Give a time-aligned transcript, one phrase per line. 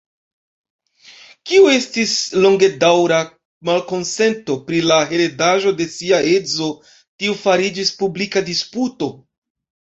[1.49, 2.13] Kio estis
[2.45, 3.19] longedaŭra
[3.69, 6.71] malkonsento pri la heredaĵo de sia edzo,
[7.21, 9.13] tio fariĝis publika disputo.